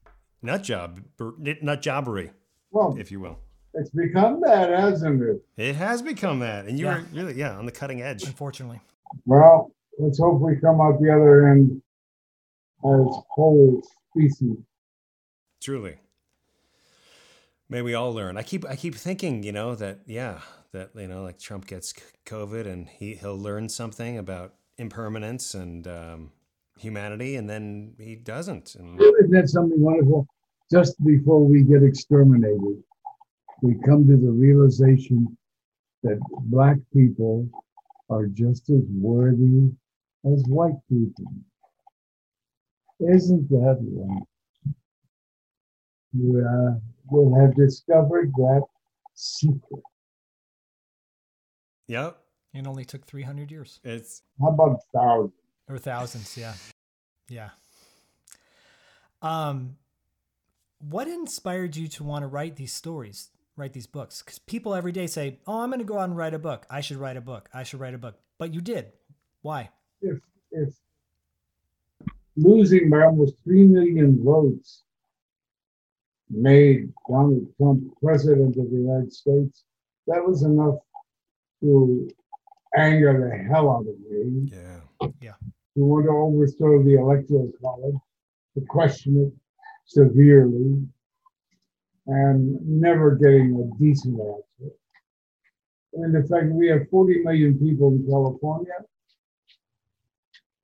[0.42, 2.30] nut job nut jobbery
[2.74, 3.38] Well, if you will.
[3.72, 5.40] it's become that, hasn't it?
[5.56, 6.98] It has become that, and you Yeah.
[6.98, 8.24] were really yeah on the cutting edge.
[8.24, 8.80] Unfortunately.
[9.24, 11.80] Well, let's hope we come out the other end
[12.84, 14.56] as whole species.
[15.62, 15.96] Truly.
[17.68, 18.36] May we all learn.
[18.36, 20.40] I keep I keep thinking, you know, that yeah,
[20.72, 21.94] that you know, like Trump gets
[22.26, 26.32] COVID and he he'll learn something about impermanence and um,
[26.78, 28.74] humanity, and then he doesn't.
[28.74, 30.26] And Isn't that something wonderful?
[30.74, 32.82] Just before we get exterminated,
[33.62, 35.38] we come to the realization
[36.02, 37.48] that black people
[38.10, 39.70] are just as worthy
[40.24, 41.26] as white people.
[42.98, 44.74] Isn't that right?
[46.12, 48.62] You uh, will have discovered that
[49.14, 49.82] secret.
[51.86, 52.18] Yep.
[52.52, 53.78] It only took 300 years.
[53.84, 55.34] It's How about thousands?
[55.68, 56.54] Or thousands, yeah.
[57.28, 57.50] Yeah.
[59.22, 59.76] Um
[60.88, 64.22] what inspired you to want to write these stories, write these books?
[64.22, 66.66] Cuz people every day say, "Oh, I'm going to go out and write a book.
[66.70, 67.48] I should write a book.
[67.52, 68.92] I should write a book." But you did.
[69.42, 69.70] Why?
[70.00, 70.20] If
[70.50, 70.78] if
[72.36, 74.82] losing by almost three million votes
[76.30, 79.64] made Donald Trump president of the United States,
[80.06, 80.76] that was enough
[81.60, 82.08] to
[82.76, 84.50] anger the hell out of me.
[84.50, 84.80] Yeah.
[85.20, 85.34] Yeah.
[85.74, 87.96] You want to overthrow the electoral college,
[88.54, 89.32] to question it
[89.84, 90.82] severely,
[92.06, 94.74] and never getting a decent answer.
[95.94, 98.72] And the fact we have 40 million people in California,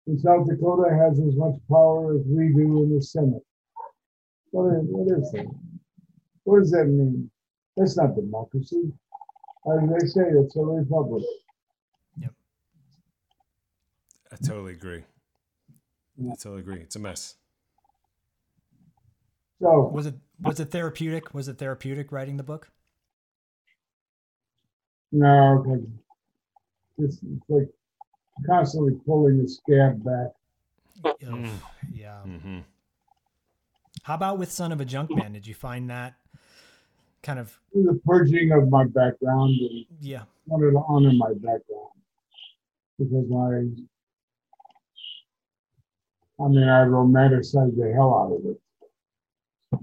[0.06, 3.44] and South Dakota has as much power as we do in the Senate.
[4.50, 5.46] What is, what is that?
[6.44, 7.30] What does that mean?
[7.76, 8.92] That's not democracy.
[9.72, 11.22] As they say, it's a republic.
[12.18, 12.32] Yep.
[14.32, 15.04] I totally agree.
[16.20, 16.80] I totally agree.
[16.80, 17.36] It's a mess.
[19.60, 21.34] So Was it was it therapeutic?
[21.34, 22.70] Was it therapeutic writing the book?
[25.12, 25.86] No, because
[26.98, 27.68] it's, it's like
[28.46, 30.28] constantly pulling the scab back.
[31.04, 31.50] Ugh,
[31.92, 32.20] yeah.
[32.26, 32.58] Mm-hmm.
[34.04, 35.32] How about with Son of a Junkman?
[35.32, 36.14] Did you find that
[37.22, 40.22] kind of The purging of my background and yeah?
[40.46, 41.90] wanted to honor my background
[42.98, 43.66] because I,
[46.42, 48.60] I mean, I romanticized the hell out of it.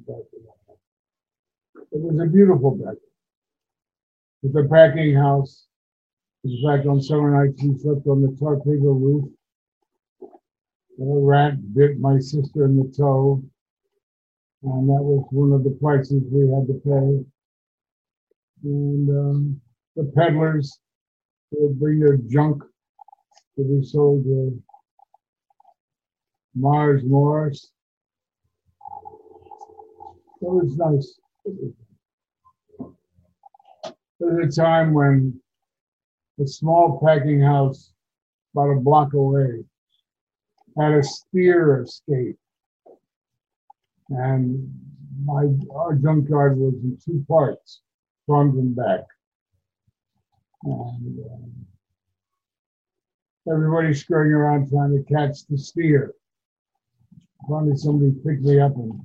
[0.09, 0.13] Uh,
[1.91, 2.97] It was a beautiful background.
[4.41, 5.67] With the packing house,
[6.43, 9.25] in fact, on summer nights, we slept on the tar paper roof.
[10.21, 10.27] A
[10.99, 13.43] rat bit my sister in the toe.
[14.63, 17.25] And that was one of the prices we had to pay.
[18.63, 19.61] And um,
[19.95, 20.79] the peddlers
[21.51, 22.63] would bring their junk
[23.55, 24.63] to be sold to
[26.55, 27.71] Mars Morris.
[30.39, 31.19] It was nice.
[34.19, 35.41] There was a time when
[36.39, 37.91] a small packing house
[38.53, 39.63] about a block away
[40.77, 42.37] had a steer escape.
[44.09, 44.71] And
[45.23, 47.81] my our junkyard was in two parts,
[48.27, 49.05] front and back.
[50.63, 51.65] And um,
[53.51, 56.13] everybody scurrying around trying to catch the steer.
[57.49, 58.99] Finally, somebody picked me up and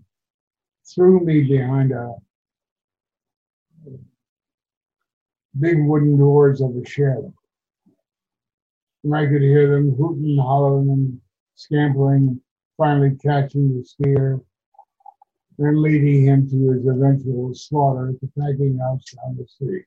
[0.85, 2.15] threw me behind a
[5.59, 7.33] big wooden doors of a shed.
[9.05, 11.21] And I could hear them hooting, hollering, and
[11.55, 12.41] scampering,
[12.77, 14.41] finally catching the steer,
[15.59, 19.85] then leading him to his eventual slaughter at the packing house down the street.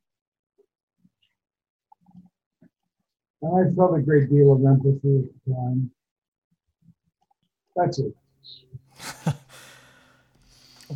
[3.41, 5.91] And I felt a great deal of empathy at the time.
[7.75, 9.35] That's it.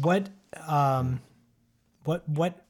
[0.02, 0.30] What
[0.68, 1.22] um
[2.06, 2.66] what what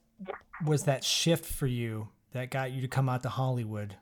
[0.65, 3.95] was that shift for you that got you to come out to Hollywood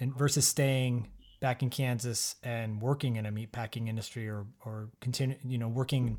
[0.00, 1.08] and versus staying
[1.40, 5.68] back in Kansas and working in a meat packing industry or or continue you know
[5.68, 6.18] working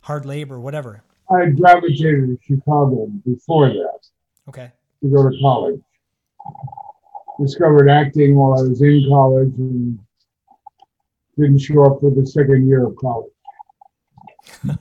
[0.00, 1.02] hard labor whatever.
[1.30, 4.00] I gravitated to Chicago before that
[4.48, 4.70] Okay.
[5.02, 5.80] to go to college.
[7.40, 9.98] Discovered acting while I was in college and
[11.38, 13.30] didn't show up for the second year of college.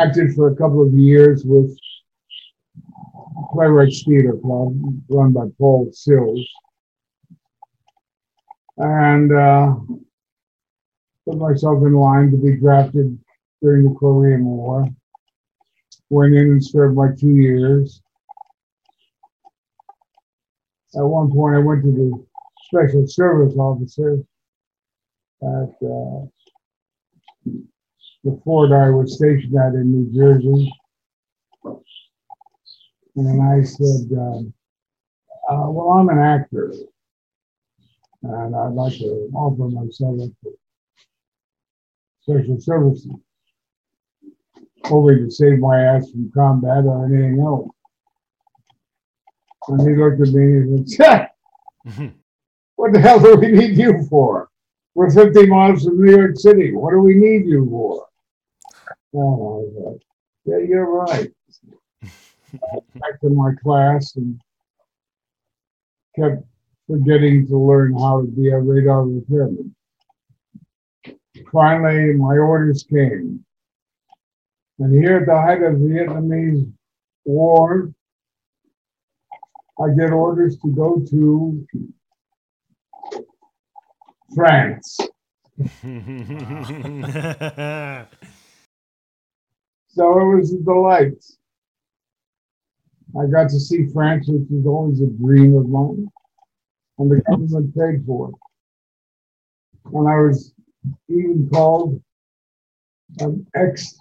[0.00, 1.76] Acted for a couple of years with
[3.52, 4.74] Playwrights Theater Club,
[5.10, 6.40] run by Paul Sills.
[8.78, 9.74] And uh,
[11.26, 13.18] put myself in line to be drafted
[13.60, 14.88] during the Korean War.
[16.08, 18.00] Went in and served my two years.
[20.96, 22.26] At one point, I went to the
[22.68, 24.24] special service officers
[25.42, 26.24] at uh,
[28.24, 30.72] the fort I was stationed at in New Jersey.
[33.16, 34.52] And I said, um,
[35.48, 36.72] uh, well, I'm an actor.
[38.22, 40.52] And I'd like to offer myself up for
[42.20, 43.12] special services,
[44.84, 47.68] hoping to save my ass from combat or anything else.
[49.68, 51.28] And he looked at me and said,
[52.76, 54.48] What the hell do we need you for?
[54.94, 56.74] We're 50 miles from New York City.
[56.74, 58.06] What do we need you for?
[59.14, 60.00] Oh, I was
[60.44, 61.30] yeah, you're right.
[62.52, 64.40] Back to my class and
[66.16, 66.42] kept
[66.88, 69.74] forgetting to learn how to be a radar repairman.
[71.52, 73.44] finally my orders came.
[74.78, 76.72] And here at the height of the Vietnamese
[77.24, 77.92] War,
[79.78, 81.66] I get orders to go to
[84.34, 84.98] France.
[89.92, 91.24] So it was a delight.
[93.20, 96.08] I got to see France, which was always a dream of mine,
[96.98, 98.34] and the government paid for it.
[99.92, 100.54] And I was
[101.08, 102.00] even called
[103.18, 103.98] an ex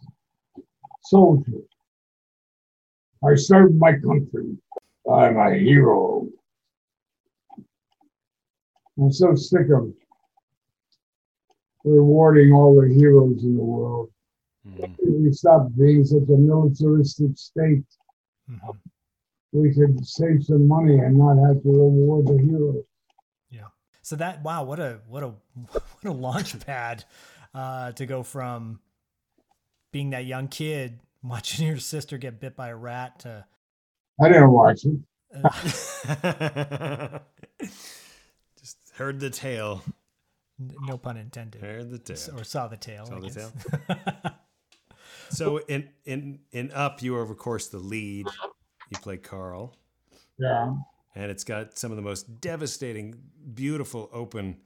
[1.01, 1.61] soldier.
[3.25, 4.57] I served my country.
[5.11, 6.27] I'm a hero.
[8.99, 9.91] I'm so sick of
[11.83, 14.11] rewarding all the heroes in the world.
[14.66, 17.84] We stop being such a militaristic state.
[19.51, 22.84] We could save some money and not have to reward the heroes.
[23.49, 23.68] Yeah.
[24.01, 25.28] So that wow, what a what a
[25.72, 27.05] what a launch pad
[27.53, 28.80] uh, to go from
[29.91, 33.45] being that young kid watching your sister get bit by a rat to
[34.22, 34.99] I didn't watch it.
[38.60, 39.84] Just heard the tale.
[40.57, 41.62] no pun intended.
[41.62, 42.39] Heard the tale.
[42.39, 43.05] Or saw the tail.
[43.05, 43.51] Saw I the guess.
[45.30, 48.27] So in in in Up, you are of course the lead.
[48.89, 49.75] You play Carl,
[50.39, 50.73] Yeah.
[51.15, 53.15] and it's got some of the most devastating,
[53.53, 54.57] beautiful open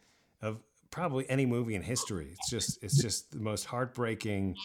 [0.41, 0.61] of
[0.91, 2.29] probably any movie in history.
[2.31, 4.55] It's just it's just the most heartbreaking.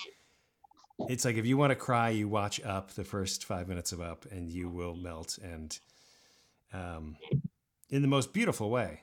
[1.09, 4.01] It's like if you want to cry, you watch Up, the first five minutes of
[4.01, 5.77] Up, and you will melt, and
[6.73, 7.17] um,
[7.91, 9.01] in the most beautiful way.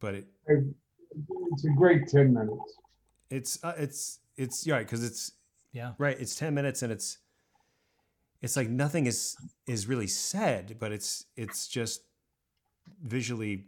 [0.00, 0.74] But it It-
[1.52, 2.78] It's a great 10 minutes.
[3.30, 5.30] it's uh, it's it's you're right because it's
[5.74, 5.92] Yeah.
[5.98, 7.18] right it's 10 minutes and it's
[8.40, 12.02] it's like nothing is is really said but it's it's just
[13.02, 13.66] visually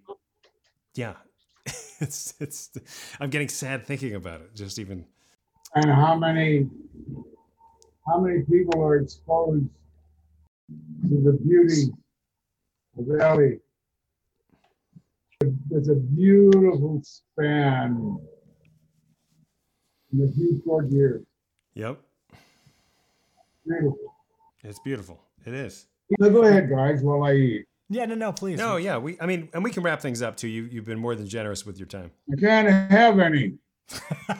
[0.95, 1.15] yeah
[2.01, 2.71] it's it's
[3.21, 5.05] i'm getting sad thinking about it just even
[5.75, 6.71] And how many
[8.07, 9.67] how many people are exposed
[11.09, 11.93] to the beauty
[12.97, 13.59] of Ellie?
[15.69, 18.17] There's a beautiful span
[20.13, 21.26] in a few short years.
[21.77, 22.01] Yep
[23.67, 23.99] Beautiful.
[24.65, 25.87] it's beautiful it is
[26.21, 27.67] So go ahead, guys, while I eat.
[27.89, 28.59] Yeah, no, no, please.
[28.59, 30.99] no yeah we i mean and we can wrap things up too you you've been
[30.99, 33.55] more than generous with your time I can't have any.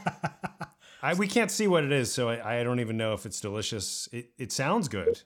[1.03, 3.41] I, we can't see what it is, so I, I don't even know if it's
[3.41, 4.09] delicious.
[4.11, 5.21] It, it sounds good.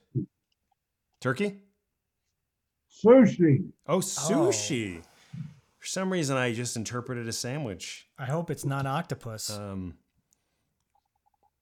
[1.19, 1.61] Turkey?
[3.03, 3.63] Sushi.
[3.87, 5.01] Oh, sushi.
[5.79, 8.07] For some reason, I just interpreted a sandwich.
[8.19, 9.49] I hope it's not octopus.
[9.49, 9.95] Um,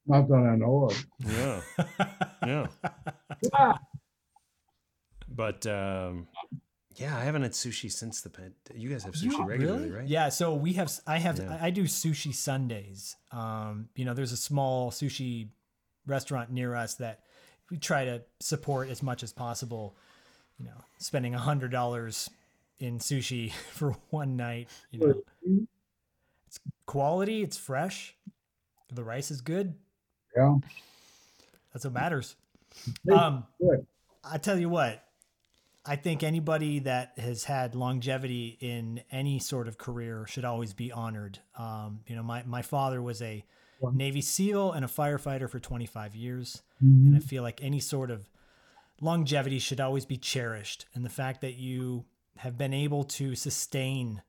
[0.09, 1.05] Not that I know of.
[1.25, 2.67] yeah,
[3.53, 3.77] yeah.
[5.27, 6.27] But um,
[6.95, 8.51] yeah, I haven't had sushi since the pet.
[8.73, 10.07] You guys have sushi You- regularly, right?
[10.07, 10.29] Yeah.
[10.29, 10.91] So we have.
[11.05, 11.37] I have.
[11.39, 11.57] Yeah.
[11.61, 13.15] I I do sushi Sundays.
[13.31, 15.49] Um, you know, there's a small sushi
[16.07, 17.19] restaurant near us that
[17.69, 19.95] we try to support as much as possible.
[20.57, 22.29] You know, spending a hundred dollars
[22.79, 24.67] in sushi for one night.
[24.91, 25.59] You know,
[26.47, 27.43] it's quality.
[27.43, 28.15] It's fresh.
[28.91, 29.75] The rice is good.
[30.35, 30.57] Yeah.
[31.73, 32.35] That's what matters.
[33.11, 33.45] Um.
[34.23, 35.03] I tell you what,
[35.85, 40.91] I think anybody that has had longevity in any sort of career should always be
[40.91, 41.39] honored.
[41.57, 43.43] Um, you know, my, my father was a
[43.93, 46.61] Navy SEAL and a firefighter for 25 years.
[46.81, 48.29] And I feel like any sort of
[49.01, 50.85] longevity should always be cherished.
[50.93, 52.05] And the fact that you
[52.37, 54.21] have been able to sustain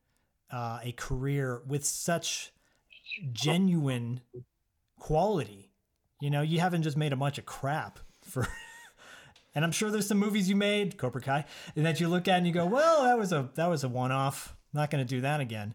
[0.52, 2.52] uh, a career with such
[3.32, 4.20] genuine
[4.98, 5.69] quality,
[6.20, 8.46] you know, you haven't just made a bunch of crap for
[9.54, 11.44] and I'm sure there's some movies you made, Cobra Kai,
[11.74, 14.54] that you look at and you go, "Well, that was a that was a one-off.
[14.72, 15.74] Not going to do that again."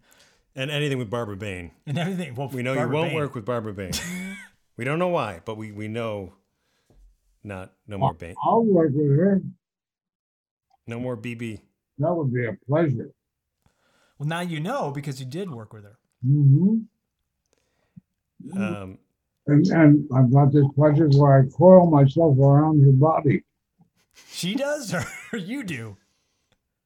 [0.56, 1.72] And anything with Barbara Bain.
[1.86, 2.34] And everything.
[2.36, 3.18] Well, We know Barbara you won't Bain.
[3.18, 3.92] work with Barbara Bain.
[4.78, 6.32] we don't know why, but we, we know
[7.44, 8.36] not no more Bain.
[8.42, 9.42] I'll work with her.
[10.88, 11.60] No more BB.
[11.98, 13.12] That would be a pleasure.
[14.18, 15.98] Well, now you know because you did work with her.
[16.26, 16.78] hmm
[18.56, 19.00] Um,
[19.48, 23.44] And, and I've got this pleasure where I coil myself around her body.
[24.32, 25.06] She does, or
[25.38, 25.98] you do.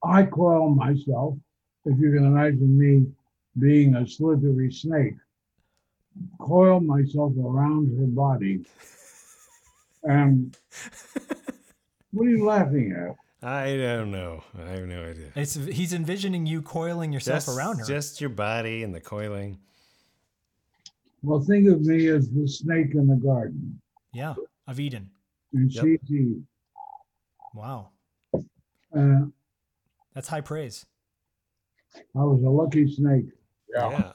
[0.04, 1.36] I coil myself,
[1.86, 3.06] if you can imagine me
[3.60, 5.16] being a slithery snake,
[6.40, 8.66] coil myself around her body.
[10.04, 10.58] And
[12.12, 13.16] what are you laughing at?
[13.42, 14.44] I don't know.
[14.58, 15.32] I have no idea.
[15.36, 17.86] It's he's envisioning you coiling yourself Just, around her.
[17.86, 19.60] just your body and the coiling.
[21.22, 23.80] Well, think of me as the snake in the garden,
[24.14, 24.36] yeah,
[24.68, 25.10] of Eden.
[25.54, 25.84] and Yep.
[25.84, 26.44] she's Eve.
[27.54, 27.90] Wow,
[28.96, 29.26] Uh,
[30.14, 30.86] that's high praise.
[31.96, 33.26] I was a lucky snake.
[33.74, 34.14] Yeah.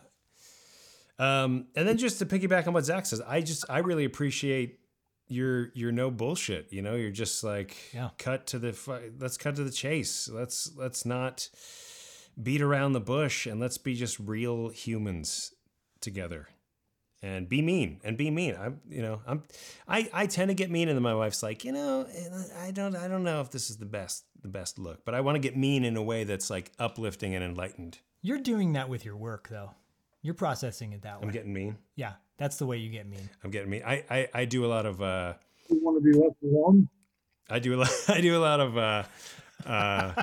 [1.18, 4.80] Um, and then just to piggyback on what Zach says, I just I really appreciate
[5.28, 6.72] your your no bullshit.
[6.72, 8.11] You know, you're just like Yeah.
[8.18, 10.28] cut to the fi- let's cut to the chase.
[10.28, 11.48] Let's let's not
[12.42, 15.55] beat around the bush and let's be just real humans
[16.00, 16.48] together
[17.24, 18.54] and be mean and be mean.
[18.60, 19.42] I'm you know I'm
[19.88, 22.06] I I tend to get mean and then my wife's like you know
[22.62, 25.22] I don't I don't know if this is the best the best look, but I
[25.22, 27.98] want to get mean in a way that's like uplifting and enlightened.
[28.20, 29.70] You're doing that with your work, though.
[30.22, 31.26] You're processing it that way.
[31.26, 31.76] I'm getting mean.
[31.96, 33.28] yeah, that's the way you get mean.
[33.42, 33.82] I'm getting mean.
[33.84, 35.34] I, I, I do a lot of uh,
[35.68, 36.88] You want to be left alone?
[37.50, 39.02] I do a lot I do a lot of uh,
[39.66, 40.22] uh,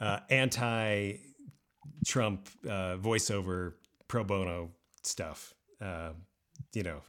[0.00, 1.14] uh, anti
[2.06, 3.74] Trump uh, voiceover
[4.08, 4.70] pro bono
[5.02, 5.54] stuff.
[5.80, 6.10] Uh,
[6.74, 7.00] you know,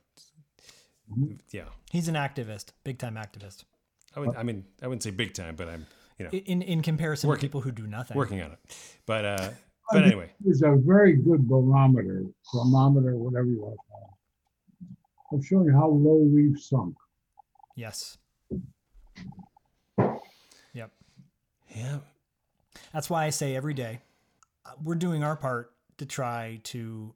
[1.51, 1.65] yeah.
[1.91, 3.63] He's an activist, big time activist.
[4.15, 5.85] I would I mean I wouldn't say big time, but I'm
[6.17, 8.15] you know In in comparison Working- to people who do nothing.
[8.17, 8.59] working on it.
[9.05, 9.37] But uh,
[9.91, 14.17] but think anyway, It's a very good barometer, thermometer, whatever you want to call
[15.31, 16.95] it, of showing how low we've sunk.
[17.75, 18.17] Yes.
[20.73, 20.91] Yep.
[21.75, 21.97] yeah.
[22.93, 23.99] That's why I say every day,
[24.65, 27.13] uh, we're doing our part to try to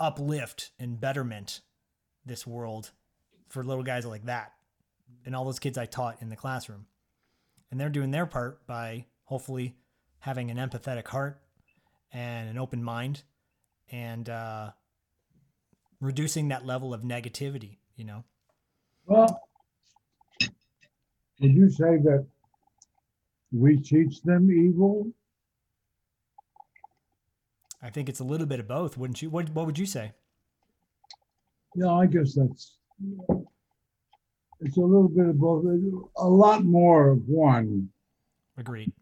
[0.00, 1.60] uplift and betterment
[2.24, 2.90] this world
[3.48, 4.52] for little guys like that
[5.24, 6.86] and all those kids I taught in the classroom.
[7.70, 9.76] And they're doing their part by hopefully
[10.20, 11.40] having an empathetic heart
[12.12, 13.22] and an open mind
[13.90, 14.70] and uh,
[16.00, 18.24] reducing that level of negativity, you know?
[19.06, 19.40] Well,
[21.40, 22.26] would you say that
[23.52, 25.10] we teach them evil?
[27.82, 29.30] I think it's a little bit of both, wouldn't you?
[29.30, 30.12] What, what would you say?
[31.74, 32.78] Yeah, I guess that's
[34.60, 35.64] it's a little bit of both.
[36.16, 37.88] A lot more of one
[38.56, 38.92] Agreed.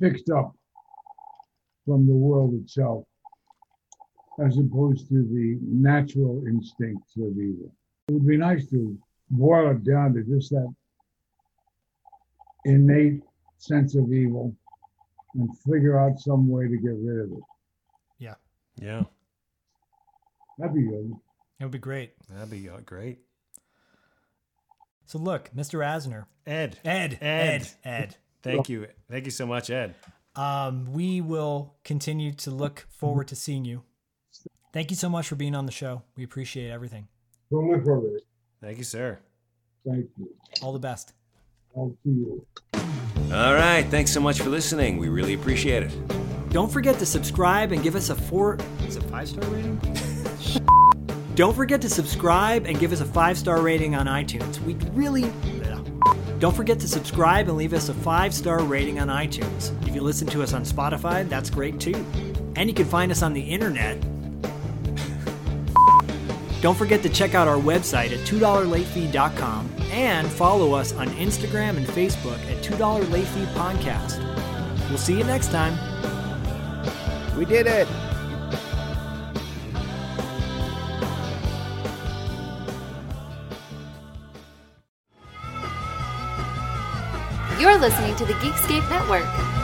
[0.00, 0.54] picked up
[1.86, 3.06] from the world itself,
[4.44, 7.72] as opposed to the natural instincts of evil.
[8.08, 8.98] It would be nice to
[9.30, 10.72] boil it down to just that
[12.66, 13.22] innate
[13.56, 14.54] sense of evil
[15.34, 17.44] and figure out some way to get rid of it.
[18.18, 18.34] Yeah,
[18.80, 19.02] Yeah.
[20.58, 21.12] That'd be good.
[21.58, 22.12] it would be great.
[22.30, 23.18] That'd be uh, great.
[25.06, 25.80] So look, Mr.
[25.84, 26.78] Asner, Ed.
[26.84, 27.68] Ed, Ed, Ed.
[27.84, 28.16] Ed.
[28.42, 28.86] Thank you.
[29.10, 29.94] Thank you so much, Ed.
[30.36, 33.82] Um, we will continue to look forward to seeing you.
[34.72, 36.02] Thank you so much for being on the show.
[36.16, 37.08] We appreciate everything.
[37.52, 38.18] Proliferate.
[38.60, 39.18] Thank you, sir.
[39.86, 40.34] Thank you.
[40.62, 41.12] All the best.
[41.76, 42.46] I'll see you.
[43.34, 43.84] All right.
[43.90, 44.96] Thanks so much for listening.
[44.96, 45.92] We really appreciate it.
[46.50, 48.58] Don't forget to subscribe and give us a four.
[48.86, 49.80] Is it five star rating?
[51.34, 54.60] Don't forget to subscribe and give us a five star rating on iTunes.
[54.60, 55.32] We'd really.
[56.38, 59.72] Don't forget to subscribe and leave us a five star rating on iTunes.
[59.88, 62.06] If you listen to us on Spotify, that's great too.
[62.54, 64.00] And you can find us on the internet.
[66.60, 71.86] Don't forget to check out our website at $2latefee.com and follow us on Instagram and
[71.86, 74.18] Facebook at $2 Late Fee Podcast.
[74.88, 75.78] We'll see you next time.
[77.36, 77.88] We did it.
[87.60, 89.63] You're listening to the Geekscape Network.